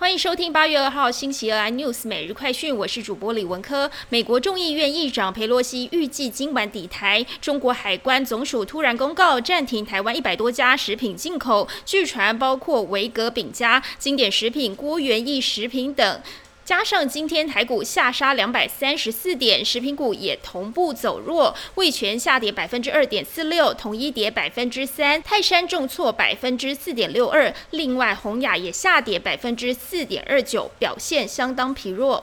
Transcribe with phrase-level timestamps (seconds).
[0.00, 3.90] 欢迎收听八月二号星期二 iNews 每日快讯，我是主播李文科。
[4.08, 16.22] 美国众议院议长佩洛西预计今晚抵台，中国海关总署突然公告暂停台湾一百多家食品进口，据传包括维格饼家、经典食品、郭元益食品等。
[16.70, 32.22] 加上今天台股下杀两百三十四点，食品股也同步走弱，味全下跌百分之二点四六，统一跌百分之三，泰山重挫百分之四点六二，另外宏雅也下跌百分之四点二九，表现相当疲弱。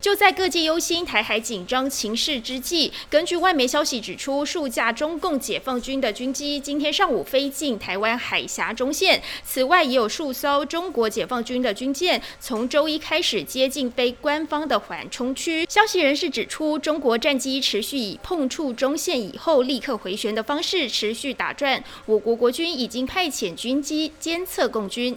[0.00, 9.22] 就在各界忧心台海紧张情势之际，根据外媒消息指出，数架中共解放军的军机今天上午飞进台湾海峡中线。
[9.44, 15.66] 此外，也有数艘中国解放军的军舰从周一开始接近非官方的缓冲区。
[15.68, 21.84] 消息人士指出，中国战机持续以碰触中线以后立刻回旋的方式持续打转。
[22.06, 25.14] 我国国军已经派遣军机监测共军。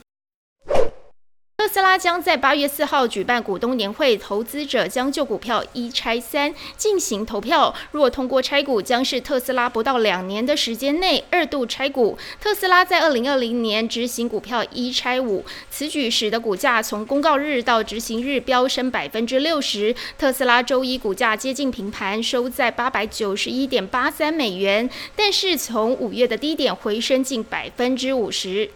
[1.73, 7.73] 特斯拉将在八月四号举办股东年会，投资者将就股票一拆三进行投票。
[7.89, 12.15] 若通过拆股，将是特斯拉不到两年的时间内二度拆股。
[12.39, 19.95] 特斯拉在二零二零年执行股票一拆五，此举使得股价从公告日到执行日飙升百分之六十。
[20.15, 28.69] 特斯拉周一股价接近平盘，收在八百九十一点八三美元，但是从五月的低点回升近百分之五十。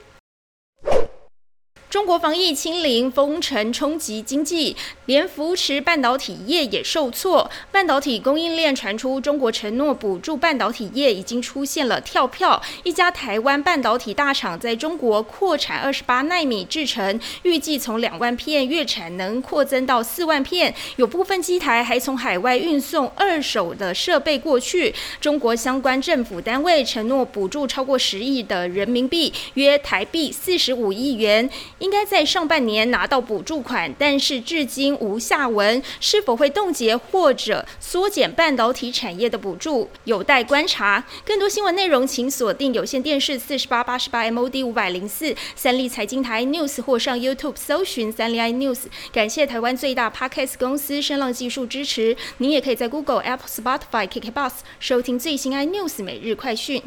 [1.89, 7.49] 中国防疫清零封城冲击经济，连扶持半导体业也受挫。
[7.71, 12.61] 半导体供应链传出，中国承诺补助半导体业已经出现了跳票。
[12.83, 20.75] 一家台湾半导体大厂在中国扩产二十八纳米制程，预计从两万片月产能扩增到四万片。
[20.97, 24.93] 有部分机台还从海外运送二手的设备过去。
[25.21, 31.49] 中国相关政府单位承诺补助超过十亿的人民币，约台币四十五亿元。
[31.79, 35.81] 应该在上半年拿到补助款，但是至今无下文。
[35.99, 41.03] 是否会冻结或者缩减半导体产业的补助，有待观察。
[41.25, 48.85] 更多新闻内容，请锁定有线电视四十八八十八 MOD 五百零四三立财经台 News 或上 YouTube 搜寻三立 iNews。
[49.11, 52.15] 感谢台湾最大 Podcast 公司声浪技术支持。
[52.37, 56.81] 您也可以在 Google、Apple、Spotify、KKBox 收听最新 iNews 每日快讯。